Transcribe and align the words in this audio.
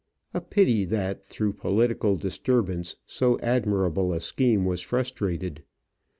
A 0.33 0.41
pity 0.41 0.83
that 0.85 1.23
through 1.23 1.53
political 1.53 2.15
dis 2.15 2.39
turbance 2.39 2.95
so 3.05 3.39
admirable 3.39 4.13
a 4.13 4.19
scheme 4.19 4.65
was 4.65 4.81
frustrated. 4.81 5.61